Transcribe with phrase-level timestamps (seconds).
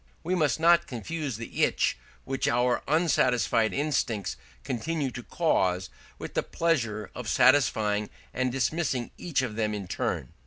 [0.23, 6.41] We must not confuse the itch which our unsatisfied instincts continue to cause with the
[6.41, 10.33] pleasure of satisfying and dismissing each of them in turn.